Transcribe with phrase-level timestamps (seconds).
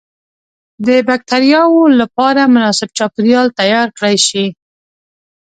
[0.87, 4.45] د بکترياوو لپاره مناسب چاپیریال تیار کړای شي.